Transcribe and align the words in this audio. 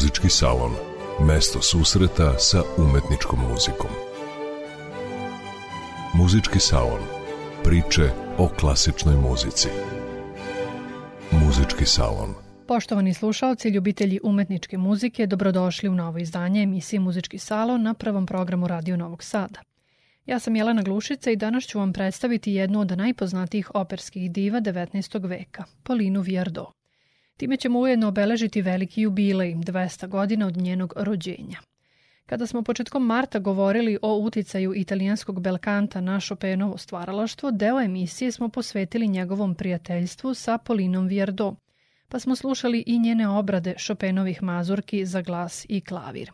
Muzički 0.00 0.28
salon. 0.28 0.72
Mesto 1.26 1.62
susreta 1.62 2.38
sa 2.38 2.62
umetničkom 2.78 3.38
muzikom. 3.50 3.90
Muzički 6.14 6.60
salon. 6.60 7.00
Priče 7.64 8.10
o 8.38 8.48
klasičnoj 8.48 9.16
muzici. 9.16 9.68
Muzički 11.30 11.86
salon. 11.86 12.34
Poštovani 12.66 13.14
slušalci, 13.14 13.68
ljubitelji 13.68 14.20
umetničke 14.22 14.78
muzike, 14.78 15.26
dobrodošli 15.26 15.88
u 15.88 15.94
novo 15.94 16.18
izdanje 16.18 16.62
emisije 16.62 17.00
Muzički 17.00 17.38
salon 17.38 17.82
na 17.82 17.94
prvom 17.94 18.26
programu 18.26 18.68
Radio 18.68 18.96
Novog 18.96 19.22
Sada. 19.22 19.60
Ja 20.26 20.38
sam 20.38 20.56
Jelena 20.56 20.82
Glušica 20.82 21.30
i 21.30 21.36
danas 21.36 21.64
ću 21.64 21.78
vam 21.78 21.92
predstaviti 21.92 22.52
jednu 22.52 22.80
od 22.80 22.98
najpoznatijih 22.98 23.70
operskih 23.74 24.32
diva 24.32 24.60
19. 24.60 25.28
veka, 25.28 25.64
Polinu 25.82 26.20
Viardot. 26.20 26.79
Time 27.40 27.56
ćemo 27.56 27.78
ujedno 27.78 28.08
obeležiti 28.08 28.62
veliki 28.62 29.02
jubilej, 29.02 29.54
200 29.54 30.08
godina 30.08 30.46
od 30.46 30.56
njenog 30.56 30.92
rođenja. 30.96 31.58
Kada 32.26 32.46
smo 32.46 32.62
početkom 32.62 33.06
marta 33.06 33.38
govorili 33.38 33.98
o 34.02 34.18
uticaju 34.18 34.74
italijanskog 34.74 35.40
belkanta 35.40 36.00
na 36.00 36.20
Chopinovo 36.20 36.78
stvaralaštvo, 36.78 37.50
deo 37.50 37.80
emisije 37.80 38.32
smo 38.32 38.48
posvetili 38.48 39.08
njegovom 39.08 39.54
prijateljstvu 39.54 40.34
sa 40.34 40.58
Polinom 40.58 41.06
Viardot, 41.06 41.54
pa 42.08 42.18
smo 42.18 42.36
slušali 42.36 42.84
i 42.86 42.98
njene 42.98 43.28
obrade 43.28 43.74
Chopinovih 43.78 44.42
mazurki 44.42 45.06
za 45.06 45.22
glas 45.22 45.66
i 45.68 45.80
klavir. 45.80 46.32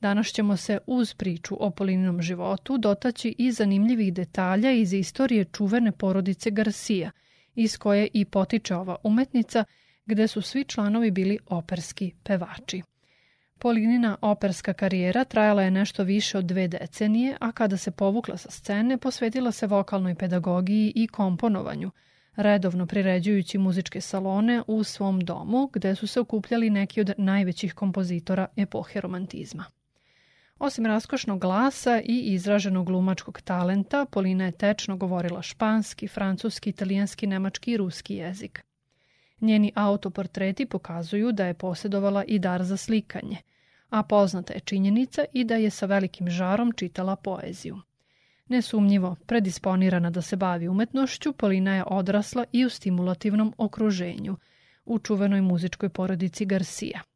Danas 0.00 0.26
ćemo 0.26 0.56
se 0.56 0.78
uz 0.86 1.14
priču 1.14 1.56
o 1.60 1.70
Polininom 1.70 2.22
životu 2.22 2.78
dotaći 2.78 3.34
i 3.38 3.52
zanimljivih 3.52 4.14
detalja 4.14 4.70
iz 4.70 4.92
istorije 4.92 5.44
čuvene 5.44 5.92
porodice 5.92 6.50
Garcia, 6.50 7.10
iz 7.54 7.78
koje 7.78 8.08
i 8.12 8.24
potiče 8.24 8.74
ova 8.74 8.96
umetnica, 9.02 9.64
gde 10.06 10.28
su 10.28 10.42
svi 10.42 10.64
članovi 10.64 11.10
bili 11.10 11.38
operski 11.46 12.12
pevači. 12.22 12.82
Polinina 13.58 14.16
operska 14.20 14.72
karijera 14.72 15.24
trajala 15.24 15.62
je 15.62 15.70
nešto 15.70 16.02
više 16.02 16.38
od 16.38 16.44
dve 16.44 16.68
decenije, 16.68 17.36
a 17.40 17.52
kada 17.52 17.76
se 17.76 17.90
povukla 17.90 18.36
sa 18.36 18.50
scene, 18.50 18.98
posvetila 18.98 19.52
se 19.52 19.66
vokalnoj 19.66 20.14
pedagogiji 20.14 20.92
i 20.94 21.06
komponovanju, 21.06 21.90
redovno 22.36 22.86
priređujući 22.86 23.58
muzičke 23.58 24.00
salone 24.00 24.62
u 24.66 24.84
svom 24.84 25.20
domu, 25.20 25.70
gde 25.72 25.94
su 25.94 26.06
se 26.06 26.20
okupljali 26.20 26.70
neki 26.70 27.00
od 27.00 27.12
najvećih 27.18 27.74
kompozitora 27.74 28.46
epohe 28.56 29.00
romantizma. 29.00 29.64
Osim 30.58 30.86
raskošnog 30.86 31.40
glasa 31.40 32.00
i 32.04 32.20
izraženog 32.34 32.86
glumačkog 32.86 33.40
talenta, 33.40 34.06
Polina 34.10 34.44
je 34.44 34.52
tečno 34.52 34.96
govorila 34.96 35.42
španski, 35.42 36.08
francuski, 36.08 36.70
italijanski, 36.70 37.26
nemački 37.26 37.72
i 37.72 37.76
ruski 37.76 38.14
jezik. 38.14 38.64
Njeni 39.40 39.72
autoportreti 39.74 40.66
pokazuju 40.66 41.32
da 41.32 41.46
je 41.46 41.54
posjedovala 41.54 42.24
i 42.24 42.38
dar 42.38 42.64
za 42.64 42.76
slikanje, 42.76 43.36
a 43.88 44.02
poznata 44.02 44.52
je 44.52 44.60
činjenica 44.60 45.24
i 45.32 45.44
da 45.44 45.56
je 45.56 45.70
sa 45.70 45.86
velikim 45.86 46.30
žarom 46.30 46.72
čitala 46.72 47.16
poeziju. 47.16 47.80
Nesumnjivo, 48.48 49.16
predisponirana 49.26 50.10
da 50.10 50.22
se 50.22 50.36
bavi 50.36 50.68
umetnošću, 50.68 51.32
Polina 51.32 51.74
je 51.74 51.84
odrasla 51.86 52.44
i 52.52 52.64
u 52.64 52.70
stimulativnom 52.70 53.54
okruženju, 53.58 54.36
u 54.84 54.98
čuvenoj 54.98 55.40
muzičkoj 55.40 55.88
porodici 55.88 56.44
Garcia– 56.44 57.00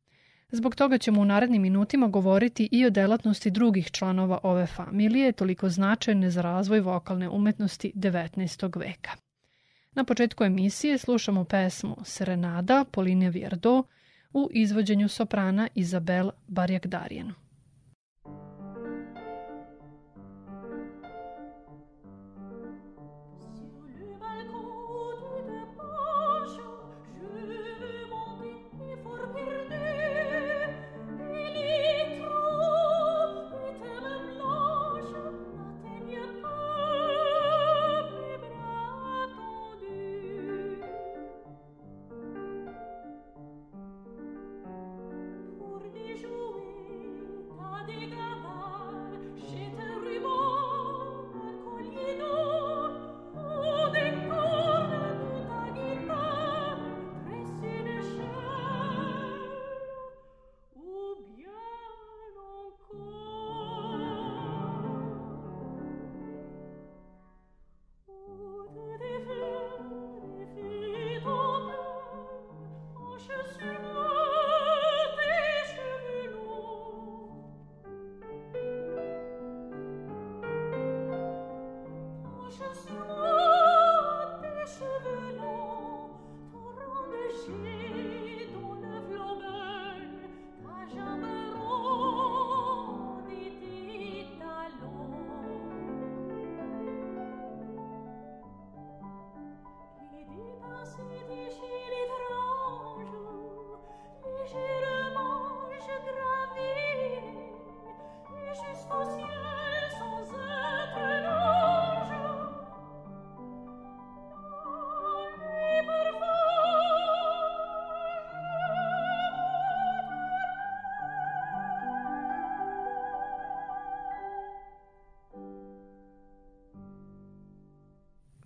Zbog 0.51 0.75
toga 0.75 0.99
ćemo 0.99 1.21
u 1.21 1.25
narednim 1.25 1.63
minutima 1.63 2.07
govoriti 2.07 2.69
i 2.73 2.87
o 2.87 2.91
delatnosti 2.91 3.51
drugih 3.51 3.91
članova 3.91 4.39
ove 4.43 4.67
familije, 4.67 5.33
toliko 5.33 5.69
značajne 5.69 6.31
za 6.31 6.43
razvoj 6.43 6.81
vokalne 6.81 7.29
umetnosti 7.29 7.93
19. 7.95 8.79
veka. 8.79 9.11
Na 9.99 10.05
početku 10.05 10.45
emisije 10.45 10.99
slušamo 10.99 11.45
pesmu 11.45 11.97
Serenada 12.05 12.85
Poline 12.91 13.31
Vierdo 13.31 13.83
u 14.33 14.49
izvođenju 14.53 15.09
soprana 15.09 15.69
Izabel 15.75 16.31
Barjakdarijen. 16.49 17.33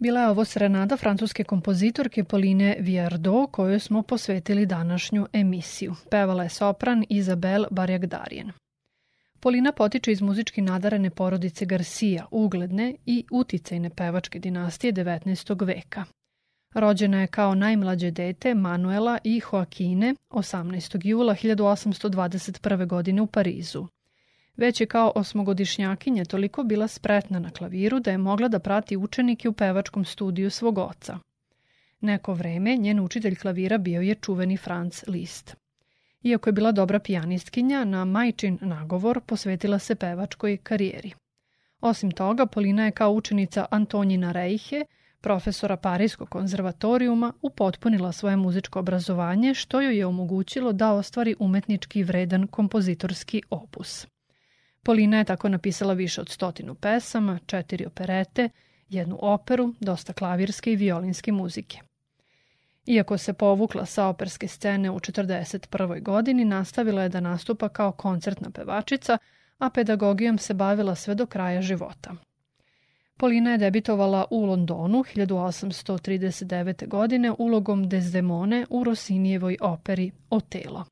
Bila 0.02 0.20
je 0.20 0.28
ovo 0.28 0.44
serenada 0.44 0.96
francuske 0.96 1.44
kompozitorke 1.44 2.24
Pauline 2.24 2.76
Viardot 2.80 3.50
kojoj 3.50 3.78
smo 3.78 4.02
posvetili 4.02 4.66
današnju 4.66 5.26
emisiju. 5.32 5.94
Pevala 6.10 6.42
je 6.42 6.48
sopran 6.48 7.04
Izabel 7.08 7.66
Barjagdarijen. 7.70 8.52
Polina 9.40 9.72
potiče 9.72 10.12
iz 10.12 10.22
muzički 10.22 10.62
nadarene 10.62 11.10
porodice 11.10 11.66
Garcia, 11.66 12.26
ugledne 12.30 12.94
i 13.06 13.24
uticajne 13.30 13.90
pevačke 13.90 14.38
dinastije 14.38 14.92
19. 14.92 15.66
veka. 15.66 16.04
Rođena 16.74 17.20
je 17.20 17.26
kao 17.26 17.54
najmlađe 17.54 18.10
dete 18.10 18.54
Manuela 18.54 19.18
i 19.24 19.40
Joakine 19.52 20.14
18. 20.30 21.00
jula 21.06 21.34
1821. 21.34 22.86
godine 22.86 23.22
u 23.22 23.26
Parizu. 23.26 23.86
Već 24.56 24.80
je 24.80 24.86
kao 24.86 25.12
osmogodišnjakinja 25.14 26.24
toliko 26.24 26.62
bila 26.62 26.88
spretna 26.88 27.38
na 27.38 27.50
klaviru 27.50 28.00
da 28.00 28.10
je 28.10 28.18
mogla 28.18 28.48
da 28.48 28.58
prati 28.58 28.96
učenike 28.96 29.48
u 29.48 29.52
pevačkom 29.52 30.04
studiju 30.04 30.50
svog 30.50 30.78
oca. 30.78 31.18
Neko 32.00 32.34
vreme 32.34 32.76
njen 32.76 33.00
učitelj 33.00 33.36
klavira 33.36 33.78
bio 33.78 34.00
je 34.00 34.14
čuveni 34.14 34.56
Franz 34.56 35.04
Liszt. 35.06 35.56
Iako 36.22 36.48
je 36.48 36.52
bila 36.52 36.72
dobra 36.72 36.98
pijanistkinja, 36.98 37.84
na 37.84 38.04
majčin 38.04 38.58
nagovor 38.60 39.20
posvetila 39.20 39.78
se 39.78 39.94
pevačkoj 39.94 40.56
karijeri. 40.56 41.12
Osim 41.80 42.10
toga, 42.10 42.46
Polina 42.46 42.84
je 42.84 42.90
kao 42.90 43.12
učenica 43.12 43.66
Antonjina 43.70 44.32
Reiche, 44.32 44.84
profesora 45.20 45.76
Parijskog 45.76 46.28
konzervatorijuma, 46.28 47.32
upotpunila 47.42 48.12
svoje 48.12 48.36
muzičko 48.36 48.78
obrazovanje, 48.78 49.54
što 49.54 49.80
joj 49.80 49.98
je 49.98 50.06
omogućilo 50.06 50.72
da 50.72 50.92
ostvari 50.92 51.34
umetnički 51.38 52.02
vredan 52.02 52.46
kompozitorski 52.46 53.42
opus. 53.50 54.06
Polina 54.82 55.18
je 55.18 55.24
tako 55.24 55.48
napisala 55.48 55.94
više 55.94 56.20
od 56.20 56.28
stotinu 56.28 56.74
pesama, 56.74 57.38
četiri 57.46 57.86
operete, 57.86 58.48
jednu 58.88 59.18
operu, 59.20 59.74
dosta 59.80 60.12
klavirske 60.12 60.72
i 60.72 60.76
violinske 60.76 61.32
muzike. 61.32 61.78
Iako 62.86 63.18
se 63.18 63.32
povukla 63.32 63.86
sa 63.86 64.06
operske 64.06 64.48
scene 64.48 64.90
u 64.90 64.98
1941. 65.00 66.02
godini, 66.02 66.44
nastavila 66.44 67.02
je 67.02 67.08
da 67.08 67.20
nastupa 67.20 67.68
kao 67.68 67.92
koncertna 67.92 68.50
pevačica, 68.50 69.18
a 69.58 69.70
pedagogijom 69.70 70.38
se 70.38 70.54
bavila 70.54 70.94
sve 70.94 71.14
do 71.14 71.26
kraja 71.26 71.62
života. 71.62 72.14
Polina 73.16 73.50
je 73.50 73.58
debitovala 73.58 74.24
u 74.30 74.44
Londonu 74.44 75.04
1839. 75.14 76.88
godine 76.88 77.32
ulogom 77.38 77.88
Desdemone 77.88 78.66
u 78.70 78.84
Rosinijevoj 78.84 79.56
operi 79.60 80.10
Otelo. 80.30 80.84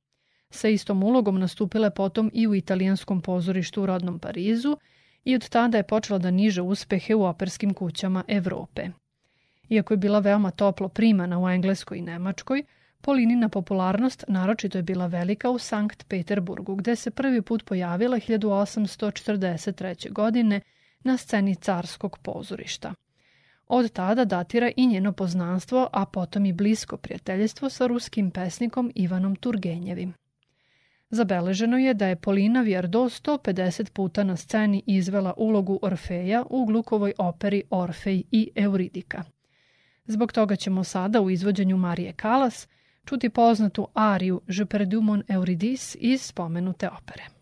Sa 0.50 0.68
istom 0.68 1.02
ulogom 1.02 1.38
nastupila 1.38 1.86
je 1.86 1.94
potom 1.94 2.30
i 2.34 2.46
u 2.46 2.54
italijanskom 2.54 3.20
pozorištu 3.20 3.82
u 3.82 3.86
rodnom 3.86 4.18
Parizu 4.18 4.76
i 5.24 5.34
od 5.34 5.48
tada 5.48 5.76
je 5.76 5.82
počela 5.82 6.18
da 6.18 6.30
niže 6.30 6.62
uspehe 6.62 7.14
u 7.14 7.24
operskim 7.24 7.74
kućama 7.74 8.24
Evrope. 8.28 8.88
Iako 9.68 9.92
je 9.92 9.98
bila 9.98 10.18
veoma 10.18 10.50
toplo 10.50 10.88
primana 10.88 11.38
u 11.38 11.48
Engleskoj 11.48 11.98
i 11.98 12.02
Nemačkoj, 12.02 12.64
Polinina 13.02 13.48
popularnost 13.48 14.24
naročito 14.28 14.78
je 14.78 14.82
bila 14.82 15.06
velika 15.06 15.50
u 15.50 15.58
Sankt 15.58 16.08
Peterburgu, 16.08 16.74
gde 16.74 16.96
se 16.96 17.10
prvi 17.10 17.42
put 17.42 17.64
pojavila 17.64 18.16
1843. 18.16 20.12
godine 20.12 20.60
na 21.04 21.16
sceni 21.16 21.54
carskog 21.54 22.18
pozorišta. 22.18 22.94
Od 23.68 23.92
tada 23.92 24.24
datira 24.24 24.70
i 24.76 24.86
njeno 24.86 25.12
poznanstvo, 25.12 25.88
a 25.92 26.06
potom 26.06 26.46
i 26.46 26.52
blisko 26.52 26.96
prijateljstvo 26.96 27.70
sa 27.70 27.86
ruskim 27.86 28.30
pesnikom 28.30 28.92
Ivanom 28.94 29.36
Turgenjevim. 29.36 30.19
Zabeleženo 31.10 31.78
je 31.78 31.94
da 31.94 32.06
je 32.06 32.16
Polina 32.16 32.60
Vjerdo 32.62 32.98
150 32.98 33.90
puta 33.92 34.24
na 34.24 34.36
sceni 34.36 34.82
izvela 34.86 35.34
ulogu 35.36 35.78
Orfeja 35.82 36.44
u 36.50 36.64
Glukovoj 36.64 37.12
operi 37.18 37.62
Orfej 37.70 38.22
i 38.30 38.50
Euridika. 38.54 39.22
Zbog 40.06 40.32
toga 40.32 40.56
ćemo 40.56 40.84
sada 40.84 41.20
u 41.20 41.30
izvođenju 41.30 41.76
Marije 41.76 42.12
Kalas 42.12 42.68
čuti 43.04 43.28
poznatu 43.30 43.88
ariju 43.94 44.40
Je 44.46 44.66
perdu 44.66 45.00
mon 45.00 45.22
Euridis 45.28 45.96
iz 46.00 46.22
spomenute 46.22 46.88
opere. 46.88 47.39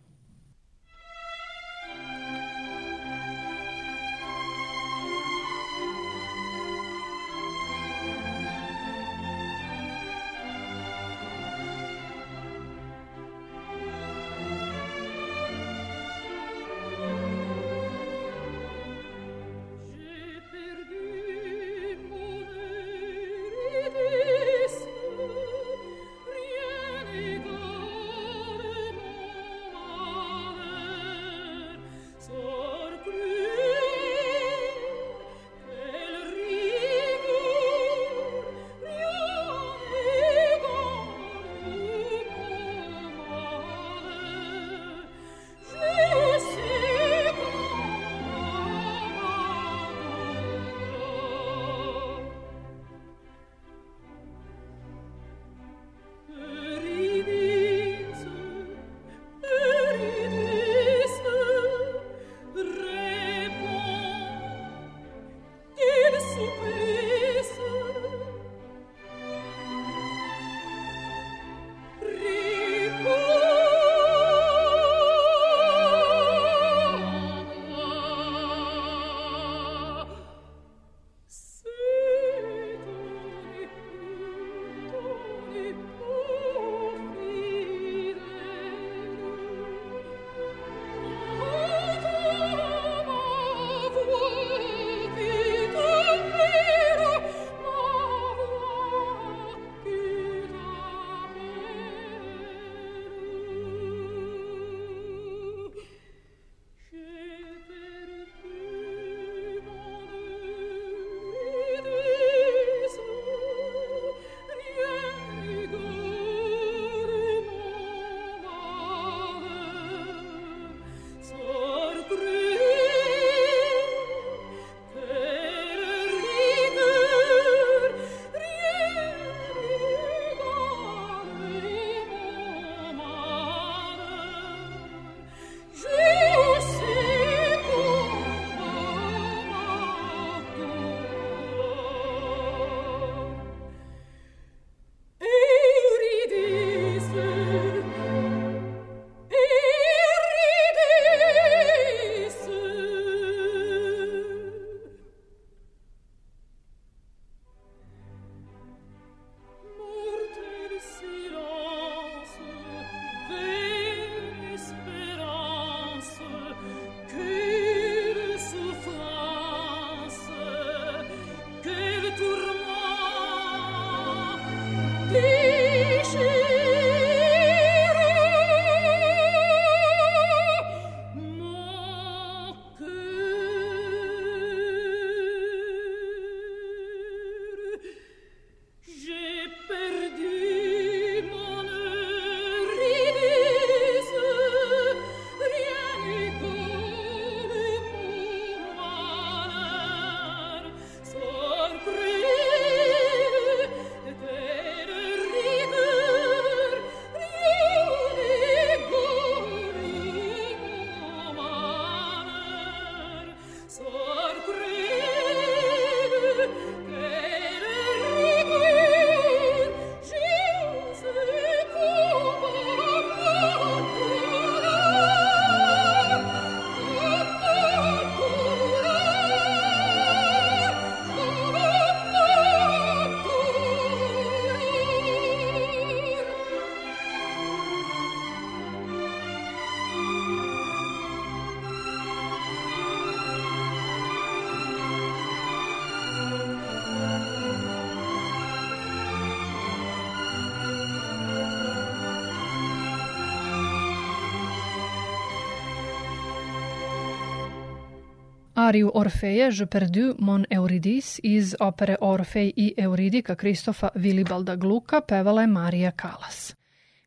Ariju 258.59 258.91
Orfeje 258.95 259.51
Je 259.53 259.67
perdu 259.67 260.15
mon 260.19 260.45
Euridis 260.51 261.21
iz 261.23 261.55
opere 261.61 261.97
Orfej 262.01 262.53
i 262.57 262.75
Euridika 262.77 263.35
Kristofa 263.35 263.89
Vilibalda 263.95 264.57
Gluka 264.57 265.01
pevala 265.01 265.41
je 265.41 265.47
Marija 265.47 265.91
Kalas. 265.91 266.57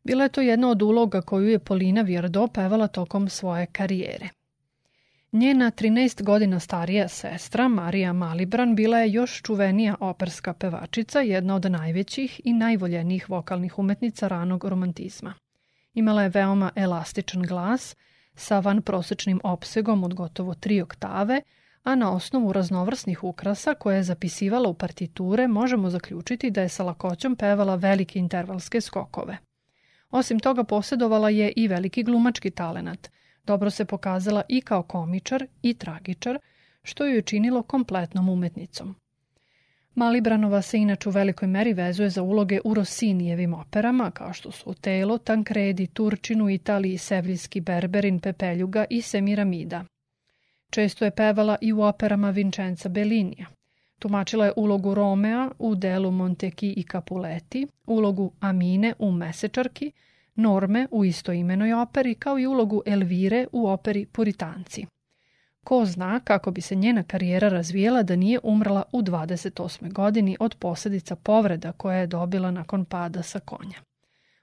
Bila 0.04 0.22
je 0.22 0.28
to 0.28 0.40
jedna 0.40 0.70
od 0.70 0.82
uloga 0.82 1.20
koju 1.20 1.48
je 1.48 1.58
Polina 1.58 2.02
Vjerdo 2.02 2.46
pevala 2.46 2.86
tokom 2.86 3.28
svoje 3.28 3.66
karijere. 3.66 4.28
Njena 5.32 5.70
13 5.70 6.22
godina 6.22 6.60
starija 6.60 7.08
sestra, 7.08 7.68
Marija 7.68 8.12
Malibran, 8.12 8.74
bila 8.74 8.98
je 8.98 9.12
još 9.12 9.42
čuvenija 9.42 9.96
operska 10.00 10.52
pevačica, 10.54 11.20
jedna 11.20 11.54
od 11.54 11.70
najvećih 11.70 12.40
i 12.44 12.52
najvoljenijih 12.52 13.30
vokalnih 13.30 13.78
umetnica 13.78 14.28
ranog 14.28 14.64
romantizma. 14.64 15.34
Imala 15.94 16.22
je 16.22 16.28
veoma 16.28 16.70
elastičan 16.76 17.42
glas, 17.42 17.96
sa 18.34 18.62
prosečnim 18.84 19.40
opsegom 19.44 20.04
od 20.04 20.14
gotovo 20.14 20.54
tri 20.54 20.80
oktave, 20.82 21.42
a 21.82 21.94
na 21.94 22.12
osnovu 22.12 22.52
raznovrsnih 22.52 23.24
ukrasa 23.24 23.74
koje 23.74 23.96
je 23.96 24.02
zapisivala 24.02 24.68
u 24.68 24.74
partiture 24.74 25.48
možemo 25.48 25.90
zaključiti 25.90 26.50
da 26.50 26.62
je 26.62 26.68
sa 26.68 26.84
lakoćom 26.84 27.36
pevala 27.36 27.74
velike 27.74 28.18
intervalske 28.18 28.80
skokove. 28.80 29.38
Osim 30.10 30.40
toga 30.40 30.64
posjedovala 30.64 31.30
je 31.30 31.52
i 31.56 31.68
veliki 31.68 32.02
glumački 32.02 32.50
talenat. 32.50 33.10
Dobro 33.44 33.70
se 33.70 33.84
pokazala 33.84 34.42
i 34.48 34.60
kao 34.60 34.82
komičar 34.82 35.46
i 35.62 35.74
tragičar, 35.74 36.38
što 36.82 37.06
ju 37.06 37.14
je 37.14 37.22
činilo 37.22 37.62
kompletnom 37.62 38.28
umetnicom. 38.28 38.94
Malibranova 39.94 40.62
se 40.62 40.78
inače 40.78 41.08
u 41.08 41.12
velikoj 41.12 41.48
meri 41.48 41.72
vezuje 41.72 42.10
za 42.10 42.22
uloge 42.22 42.60
u 42.64 42.74
Rosinijevim 42.74 43.54
operama, 43.54 44.10
kao 44.10 44.32
što 44.32 44.50
su 44.50 44.70
Otelo, 44.70 45.18
Tankredi, 45.18 45.86
Turčinu, 45.86 46.50
Italiji, 46.50 46.98
Sevljski, 46.98 47.60
Berberin, 47.60 48.20
Pepeljuga 48.20 48.84
i 48.90 49.02
Semiramida. 49.02 49.84
Često 50.70 51.04
je 51.04 51.10
pevala 51.10 51.56
i 51.60 51.72
u 51.72 51.82
operama 51.82 52.30
Vincenza 52.30 52.88
Bellinija. 52.88 53.46
Tumačila 53.98 54.44
je 54.44 54.52
ulogu 54.56 54.94
Romea 54.94 55.50
u 55.58 55.74
delu 55.74 56.10
Monteki 56.10 56.72
i 56.76 56.82
Capuleti, 56.82 57.66
ulogu 57.86 58.32
Amine 58.40 58.94
u 58.98 59.10
Mesečarki, 59.10 59.92
Norme 60.34 60.86
u 60.90 61.04
istoimenoj 61.04 61.72
operi, 61.72 62.14
kao 62.14 62.38
i 62.38 62.46
ulogu 62.46 62.82
Elvire 62.86 63.46
u 63.52 63.68
operi 63.68 64.06
Puritanci. 64.06 64.86
Ko 65.64 65.84
zna 65.84 66.20
kako 66.20 66.50
bi 66.50 66.60
se 66.60 66.74
njena 66.74 67.02
karijera 67.02 67.48
razvijela 67.48 68.02
da 68.02 68.16
nije 68.16 68.38
umrla 68.42 68.82
u 68.92 69.02
28. 69.02 69.92
godini 69.92 70.36
od 70.40 70.54
posljedica 70.54 71.16
povreda 71.16 71.72
koje 71.72 72.00
je 72.00 72.06
dobila 72.06 72.50
nakon 72.50 72.84
pada 72.84 73.22
sa 73.22 73.40
konja. 73.40 73.78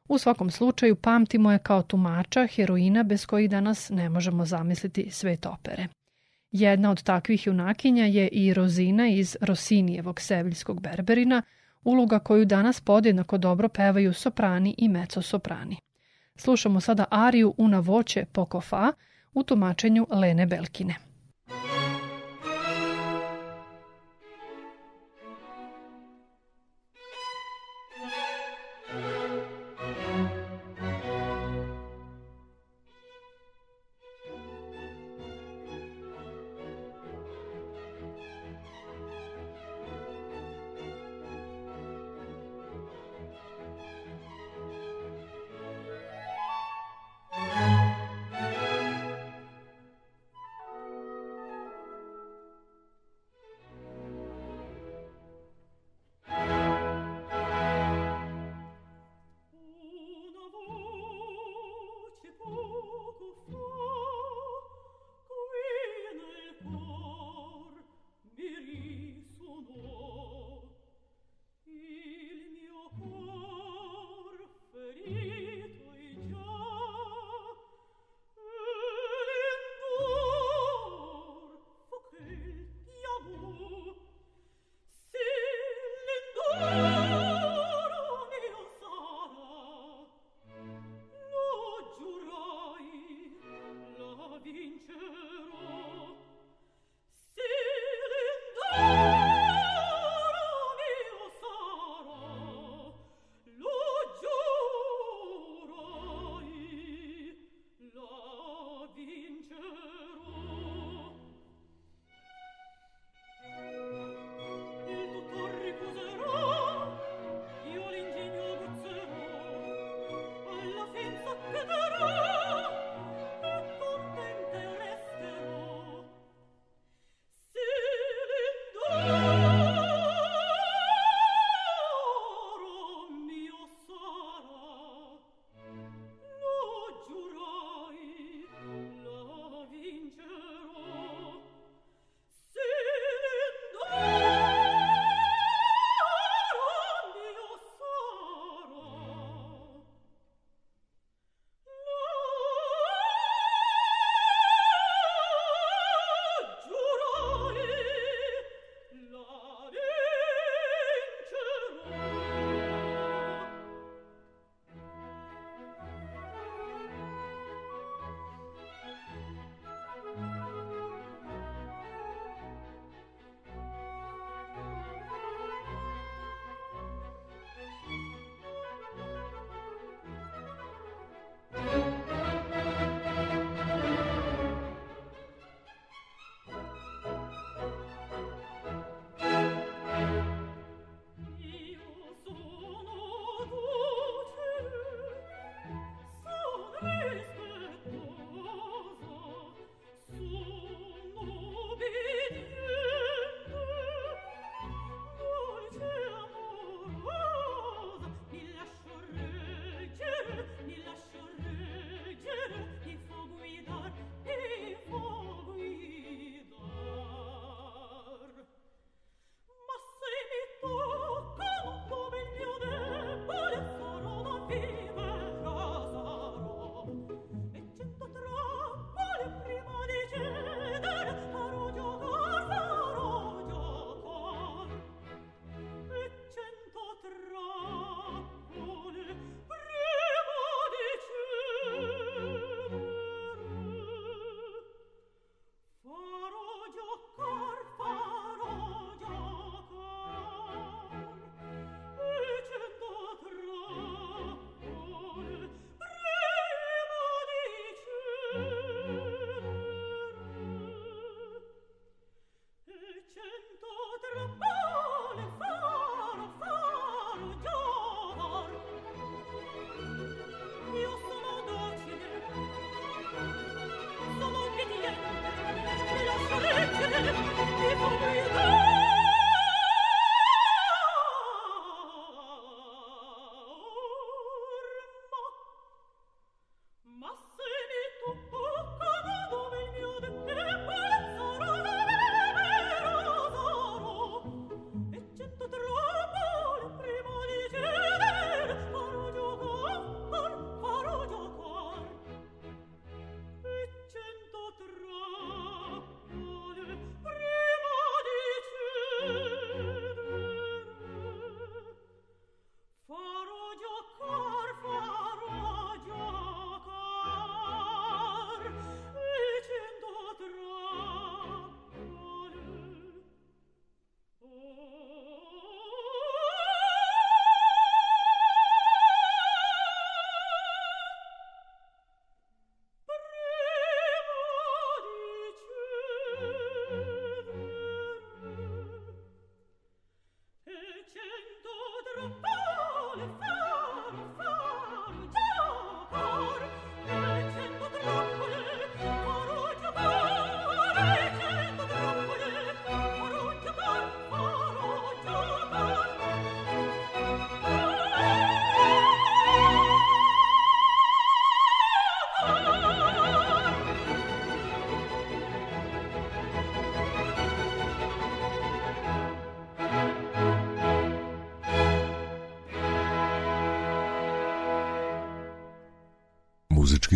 U 0.07 0.17
svakom 0.17 0.51
slučaju 0.51 0.95
pamtimo 0.95 1.51
je 1.51 1.59
kao 1.59 1.81
tumača 1.81 2.47
heroina 2.47 3.03
bez 3.03 3.25
kojih 3.25 3.49
danas 3.49 3.89
ne 3.89 4.09
možemo 4.09 4.45
zamisliti 4.45 5.11
svet 5.11 5.45
opere. 5.45 5.87
Jedna 6.51 6.91
od 6.91 7.03
takvih 7.03 7.47
junakinja 7.47 8.05
je 8.05 8.27
i 8.27 8.53
Rozina 8.53 9.07
iz 9.07 9.37
Rosinijevog 9.41 10.21
seviljskog 10.21 10.81
berberina, 10.81 11.41
uloga 11.83 12.19
koju 12.19 12.45
danas 12.45 12.81
podjednako 12.81 13.37
dobro 13.37 13.69
pevaju 13.69 14.13
soprani 14.13 14.75
i 14.77 14.89
meco-soprani. 14.89 15.75
Slušamo 16.35 16.81
sada 16.81 17.05
ariju 17.11 17.53
Una 17.57 17.79
voće 17.79 18.25
pokofa 18.31 18.93
u 19.33 19.43
tumačenju 19.43 20.07
Lene 20.09 20.45
Belkine. 20.45 21.08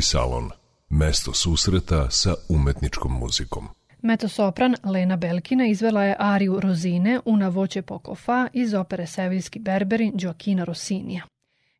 Salon. 0.03 0.49
Mesto 0.89 1.33
susreta 1.33 2.09
sa 2.09 2.35
umetničkom 2.49 3.11
muzikom. 3.11 3.67
Metosopran 4.01 4.75
Lena 4.83 5.15
Belkina 5.15 5.65
izvela 5.65 6.03
je 6.03 6.15
ariju 6.19 6.59
Rozine 6.59 7.19
Una 7.25 7.47
voće 7.47 7.81
poco 7.81 8.15
fa 8.15 8.47
iz 8.53 8.73
opere 8.73 9.07
Seviljski 9.07 9.59
berberin 9.59 10.13
Joaquina 10.15 10.63
Rossinija. 10.63 11.23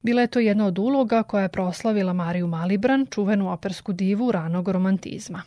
Bila 0.01 0.21
je 0.21 0.27
to 0.27 0.39
jedna 0.39 0.65
od 0.65 0.79
uloga 0.79 1.23
koja 1.23 1.41
je 1.41 1.49
proslavila 1.49 2.13
Mariju 2.13 2.47
Malibran, 2.47 3.05
čuvenu 3.12 3.51
opersku 3.51 3.93
divu 3.93 4.31
ranog 4.31 4.67
romantizma. 4.67 5.43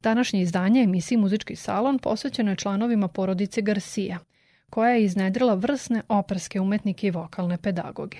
Današnje 0.00 0.40
izdanje 0.40 0.82
emisiji 0.82 1.18
Muzički 1.18 1.56
salon 1.56 1.98
posvećeno 1.98 2.50
je 2.50 2.56
članovima 2.56 3.08
porodice 3.08 3.62
Garcia, 3.62 4.18
koja 4.70 4.90
je 4.90 5.04
iznedrila 5.04 5.54
vrsne 5.54 6.02
operske 6.08 6.60
umetnike 6.60 7.06
i 7.06 7.10
vokalne 7.10 7.58
pedagoge. 7.58 8.18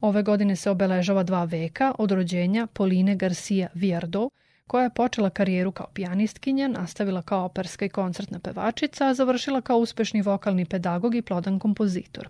Ove 0.00 0.22
godine 0.22 0.56
se 0.56 0.70
obeležava 0.70 1.22
dva 1.22 1.44
veka 1.44 1.92
od 1.98 2.10
rođenja 2.10 2.66
Poline 2.66 3.16
Garcia 3.16 3.68
Viardo, 3.74 4.28
koja 4.66 4.84
je 4.84 4.94
počela 4.94 5.30
karijeru 5.30 5.72
kao 5.72 5.86
pijanistkinja, 5.94 6.68
nastavila 6.68 7.22
kao 7.22 7.44
operska 7.44 7.84
i 7.84 7.88
koncertna 7.88 8.38
pevačica, 8.38 9.06
a 9.06 9.14
završila 9.14 9.60
kao 9.60 9.78
uspešni 9.78 10.22
vokalni 10.22 10.64
pedagog 10.64 11.14
i 11.14 11.22
plodan 11.22 11.58
kompozitor. 11.58 12.28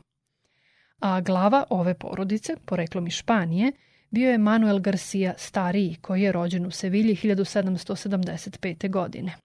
A 0.98 1.20
glava 1.20 1.64
ove 1.70 1.94
porodice, 1.94 2.56
poreklom 2.64 3.06
iz 3.06 3.12
Španije, 3.12 3.72
bio 4.10 4.30
je 4.30 4.38
Manuel 4.38 4.78
Garcia 4.78 5.34
stariji, 5.38 5.96
koji 6.00 6.22
je 6.22 6.32
rođen 6.32 6.66
u 6.66 6.70
Sevilji 6.70 7.14
1775. 7.14 8.90
godine. 8.90 9.36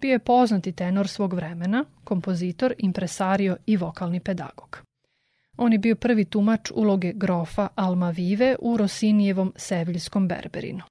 Bio 0.00 0.12
je 0.12 0.18
poznati 0.18 0.72
tenor 0.72 1.08
svog 1.08 1.32
vremena, 1.34 1.84
kompozitor, 2.04 2.74
impresario 2.78 3.56
i 3.66 3.76
vokalni 3.76 4.20
pedagog. 4.20 4.93
On 5.56 5.72
je 5.72 5.78
bio 5.78 5.96
prvi 5.96 6.24
tumač 6.24 6.70
uloge 6.74 7.12
grofa 7.12 7.68
Almavive 7.74 8.56
u 8.60 8.76
Rosinijevom 8.76 9.52
seviljskom 9.56 10.28
berberinu. 10.28 10.82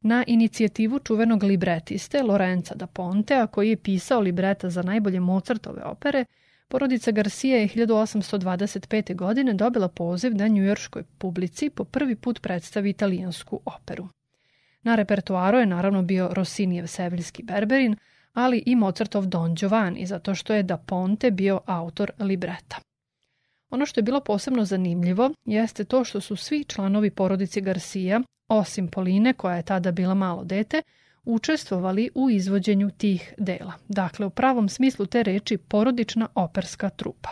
Na 0.00 0.24
inicijativu 0.26 0.98
čuvenog 0.98 1.42
libretiste 1.42 2.22
Lorenza 2.22 2.74
da 2.74 2.86
Pontea, 2.86 3.46
koji 3.46 3.68
je 3.68 3.76
pisao 3.76 4.20
libreta 4.20 4.70
za 4.70 4.82
najbolje 4.82 5.20
Mozartove 5.20 5.84
opere, 5.84 6.24
porodica 6.68 7.10
Garcia 7.10 7.56
je 7.56 7.68
1825. 7.68 9.14
godine 9.14 9.54
dobila 9.54 9.88
poziv 9.88 10.32
da 10.34 10.48
njujorškoj 10.48 11.02
publici 11.18 11.70
po 11.70 11.84
prvi 11.84 12.16
put 12.16 12.42
predstavi 12.42 12.90
italijansku 12.90 13.60
operu. 13.64 14.08
Na 14.82 14.94
repertoaru 14.94 15.58
je 15.58 15.66
naravno 15.66 16.02
bio 16.02 16.28
Rossinijev 16.32 16.86
seviljski 16.86 17.42
berberin, 17.42 17.96
ali 18.32 18.62
i 18.66 18.76
Mozartov 18.76 19.26
Don 19.26 19.54
Giovanni, 19.54 20.06
zato 20.06 20.34
što 20.34 20.54
je 20.54 20.62
da 20.62 20.76
Ponte 20.76 21.30
bio 21.30 21.60
autor 21.66 22.10
libreta. 22.18 22.76
Ono 23.70 23.86
što 23.86 24.00
je 24.00 24.04
bilo 24.04 24.20
posebno 24.20 24.64
zanimljivo 24.64 25.30
jeste 25.44 25.84
to 25.84 26.04
što 26.04 26.20
su 26.20 26.36
svi 26.36 26.64
članovi 26.64 27.10
porodice 27.10 27.60
Garcia, 27.60 28.20
osim 28.48 28.88
Poline 28.88 29.32
koja 29.32 29.56
je 29.56 29.62
tada 29.62 29.92
bila 29.92 30.14
malo 30.14 30.44
dete, 30.44 30.82
učestvovali 31.24 32.10
u 32.14 32.30
izvođenju 32.30 32.90
tih 32.90 33.34
dela. 33.38 33.72
Dakle, 33.88 34.26
u 34.26 34.30
pravom 34.30 34.68
smislu 34.68 35.06
te 35.06 35.22
reči 35.22 35.58
porodična 35.58 36.28
operska 36.34 36.90
trupa. 36.90 37.28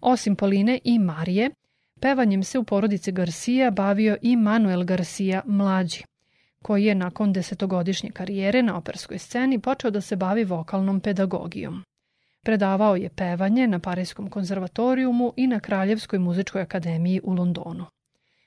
Osim 0.00 0.36
Poline 0.36 0.78
i 0.84 0.98
Marije, 0.98 1.50
pevanjem 2.00 2.42
se 2.44 2.58
u 2.58 2.64
porodici 2.64 3.12
Garcia 3.12 3.70
bavio 3.70 4.16
i 4.22 4.36
Manuel 4.36 4.84
Garcia 4.84 5.42
mlađi, 5.46 6.04
koji 6.62 6.84
je 6.84 6.94
nakon 6.94 7.32
desetogodišnje 7.32 8.10
karijere 8.10 8.62
na 8.62 8.76
operskoj 8.76 9.18
sceni 9.18 9.58
počeo 9.58 9.90
da 9.90 10.00
se 10.00 10.16
bavi 10.16 10.44
vokalnom 10.44 11.00
pedagogijom. 11.00 11.84
Predavao 12.44 12.96
je 12.96 13.08
pevanje 13.08 13.66
na 13.66 13.78
Parijskom 13.78 14.30
konzervatorijumu 14.30 15.32
i 15.36 15.46
na 15.46 15.60
Kraljevskoj 15.60 16.18
muzičkoj 16.18 16.62
akademiji 16.62 17.20
u 17.24 17.32
Londonu. 17.32 17.86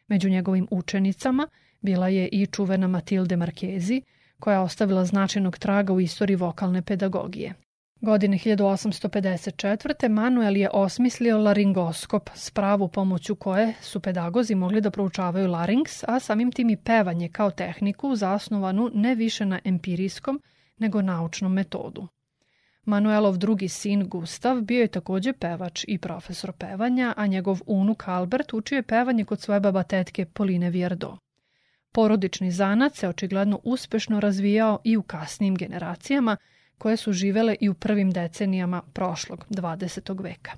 Među 0.07 0.29
njegovim 0.29 0.67
učenicama 0.71 1.47
bila 1.81 2.07
je 2.07 2.27
i 2.27 2.45
čuvena 2.47 2.87
Matilde 2.87 3.35
Markezi, 3.35 4.01
koja 4.39 4.53
je 4.53 4.59
ostavila 4.59 5.05
značajnog 5.05 5.57
traga 5.57 5.93
u 5.93 6.01
istoriji 6.01 6.35
vokalne 6.35 6.81
pedagogije. 6.81 7.53
Godine 8.01 8.37
1854. 8.37 10.09
Manuel 10.09 10.57
je 10.57 10.69
osmislio 10.73 11.37
laringoskop, 11.37 12.29
spravu 12.33 12.87
pomoću 12.87 13.35
koje 13.35 13.73
su 13.81 13.99
pedagozi 13.99 14.55
mogli 14.55 14.81
da 14.81 14.91
proučavaju 14.91 15.47
larynx, 15.47 16.03
a 16.07 16.19
samim 16.19 16.51
tim 16.51 16.69
i 16.69 16.77
pevanje 16.77 17.29
kao 17.29 17.51
tehniku 17.51 18.15
zasnovanu 18.15 18.91
ne 18.93 19.15
više 19.15 19.45
na 19.45 19.59
empirijskom, 19.63 20.41
nego 20.77 21.01
naučnom 21.01 21.53
metodu. 21.53 22.07
Manuelov 22.85 23.37
drugi 23.37 23.67
sin 23.67 24.07
Gustav 24.09 24.61
bio 24.61 24.81
je 24.81 24.87
takođe 24.87 25.33
pevač 25.33 25.85
i 25.87 25.97
profesor 25.97 26.51
pevanja, 26.51 27.13
a 27.17 27.27
njegov 27.27 27.59
unuk 27.65 28.07
Albert 28.07 28.53
učio 28.53 28.75
je 28.75 28.83
pevanje 28.83 29.25
kod 29.25 29.41
svoje 29.41 29.59
baba 29.59 29.83
tetke 29.83 30.25
Poline 30.25 30.69
Viardo. 30.69 31.17
Porodični 31.91 32.51
zanat 32.51 32.95
se 32.95 33.07
očigledno 33.07 33.59
uspešno 33.63 34.19
razvijao 34.19 34.79
i 34.83 34.97
u 34.97 35.01
kasnijim 35.01 35.55
generacijama, 35.55 36.37
koje 36.77 36.97
su 36.97 37.13
živele 37.13 37.55
i 37.59 37.69
u 37.69 37.73
prvim 37.73 38.11
decenijama 38.11 38.81
prošlog 38.93 39.45
20. 39.49 40.23
veka. 40.23 40.51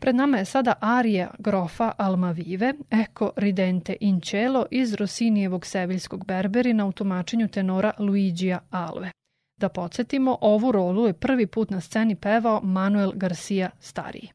Pred 0.00 0.16
nama 0.16 0.36
je 0.38 0.44
sada 0.44 0.74
arija 0.80 1.30
grofa 1.38 1.92
Almavive, 1.98 2.74
Eko 2.90 3.32
ridente 3.36 3.96
in 4.00 4.20
cielo 4.20 4.66
iz 4.70 4.94
Rosinijevog 4.94 5.66
seviljskog 5.66 6.26
berberina 6.26 6.86
u 6.86 6.92
tumačenju 6.92 7.48
tenora 7.48 7.92
Luigija 7.98 8.58
Alve. 8.70 9.10
Da 9.64 9.68
podsjetimo, 9.68 10.38
ovu 10.40 10.72
rolu 10.72 11.06
je 11.06 11.12
prvi 11.12 11.46
put 11.46 11.70
na 11.70 11.80
sceni 11.80 12.14
pevao 12.14 12.60
Manuel 12.62 13.12
Garcia 13.14 13.70
Stariji. 13.80 14.33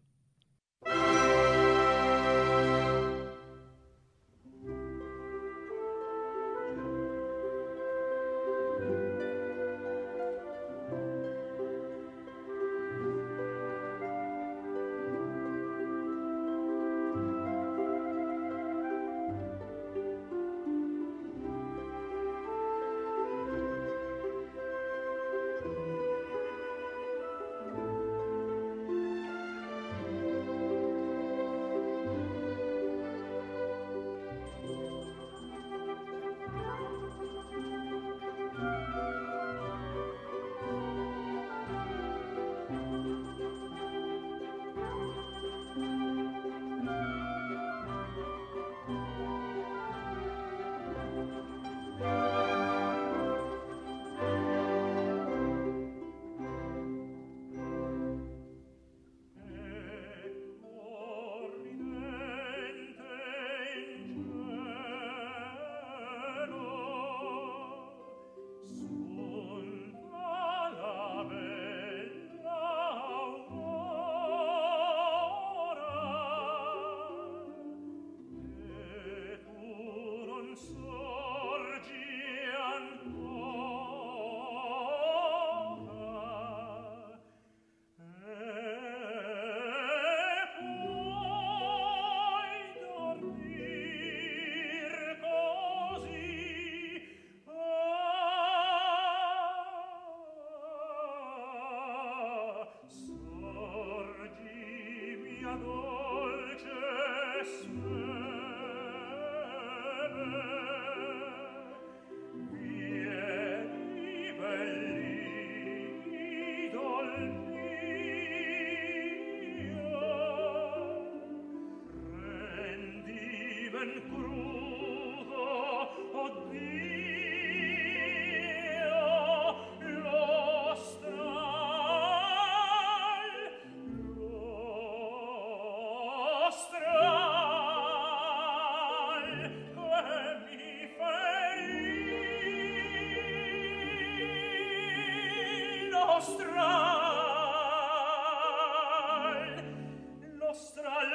al 151.00 151.10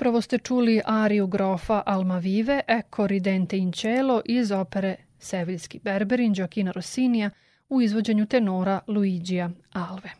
Upravo 0.00 0.20
ste 0.20 0.38
čuli 0.38 0.80
ariju 0.84 1.26
grofa 1.26 1.82
Almavive, 1.86 2.60
Ecco 2.68 3.06
ridente 3.06 3.56
in 3.56 3.72
cielo 3.72 4.22
iz 4.24 4.52
opere 4.52 4.96
Seviljski 5.18 5.80
berberin 5.84 6.32
Gioacchina 6.34 6.72
Rossinija 6.72 7.30
u 7.68 7.82
izvođenju 7.82 8.26
tenora 8.26 8.80
Luigija 8.86 9.50
Alve. 9.72 10.10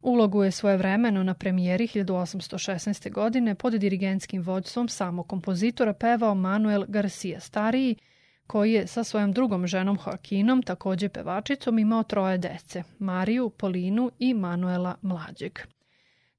Ulogu 0.00 0.44
je 0.44 0.50
svojevremeno 0.50 1.22
na 1.22 1.34
premijeri 1.34 1.86
1816. 1.86 3.12
godine 3.12 3.54
pod 3.54 3.72
dirigentskim 3.72 4.42
vođstvom 4.42 4.88
samog 4.88 5.26
kompozitora 5.26 5.92
pevao 5.92 6.34
Manuel 6.34 6.84
Garcia 6.88 7.40
Stariji, 7.40 7.96
koji 8.46 8.72
je 8.72 8.86
sa 8.86 9.04
svojom 9.04 9.32
drugom 9.32 9.66
ženom 9.66 9.98
Joaquinom, 9.98 10.64
takođe 10.64 11.08
pevačicom, 11.08 11.78
imao 11.78 12.02
troje 12.02 12.38
dece, 12.38 12.82
Mariju, 12.98 13.50
Polinu 13.50 14.10
i 14.18 14.34
Manuela 14.34 14.94
Mlađeg. 15.02 15.58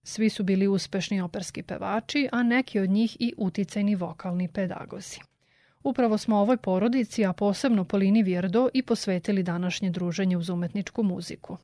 Svi 0.03 0.29
su 0.29 0.43
bili 0.43 0.67
uspešni 0.67 1.21
operski 1.21 1.63
pevači, 1.63 2.29
a 2.31 2.43
neki 2.43 2.79
od 2.79 2.89
njih 2.89 3.17
i 3.19 3.33
uticajni 3.37 3.95
vokalni 3.95 4.47
pedagozi. 4.47 5.19
Upravo 5.83 6.17
smo 6.17 6.37
ovoj 6.37 6.57
porodici, 6.57 7.25
a 7.25 7.33
posebno 7.33 7.85
Polini 7.85 8.23
Vjerdo, 8.23 8.69
i 8.73 8.81
posvetili 8.81 9.43
današnje 9.43 9.89
druženje 9.89 10.37
uz 10.37 10.49
umetničku 10.49 11.03
muziku. 11.03 11.57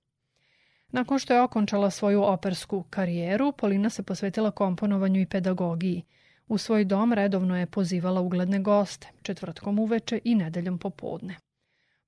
Nakon 0.91 1.19
što 1.19 1.33
je 1.33 1.41
okončala 1.41 1.89
svoju 1.91 2.23
opersku 2.23 2.83
karijeru, 2.89 3.51
Polina 3.51 3.89
se 3.89 4.03
posvetila 4.03 4.51
komponovanju 4.51 5.21
i 5.21 5.25
pedagogiji. 5.25 6.03
U 6.47 6.57
svoj 6.57 6.85
dom 6.85 7.13
redovno 7.13 7.57
je 7.57 7.65
pozivala 7.65 8.21
ugledne 8.21 8.59
goste, 8.59 9.07
četvrtkom 9.21 9.79
uveče 9.79 10.19
i 10.23 10.35
nedeljom 10.35 10.77
popodne. 10.77 11.35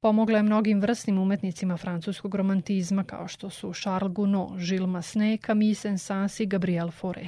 Pomogla 0.02 0.38
je 0.38 0.44
mnogim 0.44 0.82
vrsnim 0.82 1.18
umetnicima 1.18 1.78
francuskog 1.78 2.36
romantizma 2.36 3.04
kao 3.04 3.28
što 3.28 3.50
su 3.50 3.74
Charles 3.74 4.14
Gounod, 4.14 4.60
Gilles 4.60 4.90
Massenet, 4.90 5.46
Camille 5.46 5.76
Saint-Saëns 5.76 6.44
i 6.44 6.46
Gabriel 6.46 6.88
Fauré. 6.88 7.28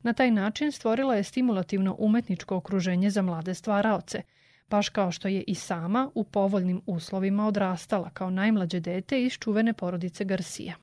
Na 0.00 0.12
taj 0.12 0.30
način 0.30 0.72
stvorila 0.72 1.14
je 1.14 1.22
stimulativno 1.22 1.96
umetničko 1.98 2.56
okruženje 2.56 3.10
za 3.10 3.22
mlade 3.22 3.54
stvaraoce, 3.54 4.22
baš 4.68 4.88
kao 4.88 5.12
što 5.12 5.28
je 5.28 5.44
i 5.46 5.54
sama 5.54 6.10
u 6.14 6.24
povoljnim 6.24 6.80
uslovima 6.86 7.46
odrastala 7.46 8.10
kao 8.10 8.30
najmlađe 8.30 8.80
dete 8.80 9.22
iz 9.22 9.32
čuvene 9.32 9.72
porodice 9.72 10.24
Garcia. 10.24 10.74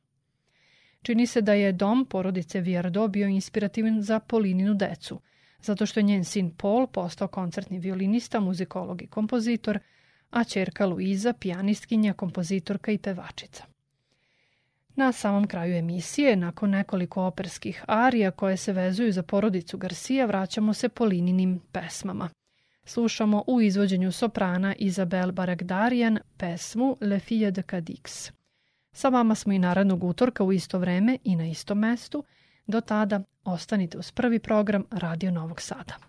Čini 1.02 1.28
se 1.28 1.42
da 1.42 1.54
je 1.54 1.72
dom 1.72 2.06
porodice 2.06 2.62
Vierdo 2.62 3.08
bio 3.08 3.28
inspirativan 3.28 4.02
za 4.02 4.20
Polininu 4.20 4.74
decu, 4.74 5.20
zato 5.62 5.86
što 5.86 6.00
je 6.00 6.04
njen 6.04 6.24
sin 6.24 6.56
Paul 6.58 6.88
postao 6.88 7.28
koncertni 7.28 7.80
violinista, 7.80 8.40
muzikolog 8.40 9.02
i 9.02 9.08
kompozitor, 9.08 9.80
a 10.30 10.44
čerka 10.44 10.86
Luiza 10.86 11.34
pijanistkinja, 11.34 12.14
kompozitorka 12.14 12.92
i 12.92 12.98
pevačica. 12.98 13.64
Na 14.96 15.12
samom 15.12 15.48
kraju 15.48 15.76
emisije, 15.76 16.36
nakon 16.36 16.70
nekoliko 16.70 17.24
operskih 17.24 17.84
arija 17.88 18.32
koje 18.32 18.58
se 18.58 18.74
vezuju 18.74 19.12
za 19.12 19.24
porodicu 19.24 19.78
Garcia, 19.78 20.26
vraćamo 20.26 20.74
se 20.74 20.90
Polininim 20.90 21.60
pesmama. 21.72 22.30
Slušamo 22.84 23.44
u 23.48 23.62
izvođenju 23.62 24.12
soprana 24.12 24.76
Izabel 24.76 25.32
Baragdarian 25.32 26.20
pesmu 26.38 26.98
Le 27.02 27.20
Fille 27.20 27.52
de 27.52 27.62
Cadix. 27.62 28.32
Sa 28.92 29.10
vama 29.10 29.36
smo 29.36 29.54
i 29.54 29.60
narednog 29.60 30.04
utorka 30.04 30.44
u 30.44 30.54
isto 30.54 30.80
vreme 30.80 31.18
i 31.24 31.36
na 31.36 31.48
istom 31.48 31.80
mestu. 31.80 32.24
Do 32.68 32.82
tada 32.82 33.22
ostanite 33.44 33.98
uz 33.98 34.12
prvi 34.12 34.40
program 34.40 34.84
Radio 34.92 35.32
Novog 35.32 35.62
Sada. 35.62 36.09